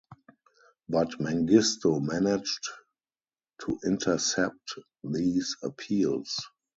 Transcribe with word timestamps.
But 0.89 1.19
Mengistu 1.19 2.01
managed 2.01 2.67
to 3.61 3.79
intercept 3.85 4.73
these 5.03 5.57
appeals. 5.61 6.39